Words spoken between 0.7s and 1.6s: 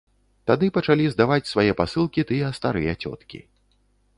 пачалі здаваць